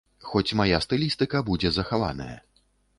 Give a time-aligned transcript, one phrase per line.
[0.29, 2.37] Хоць мая стылістыка будзе захаваная.